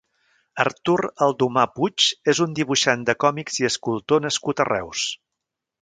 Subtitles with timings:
[0.61, 5.07] Artur Aldomà Puig és un dibuixant de còmics i escultor nascut a Reus.